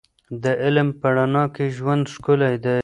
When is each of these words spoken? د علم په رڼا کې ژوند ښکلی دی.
د 0.43 0.45
علم 0.63 0.87
په 0.99 1.07
رڼا 1.15 1.45
کې 1.55 1.65
ژوند 1.77 2.03
ښکلی 2.13 2.55
دی. 2.63 2.79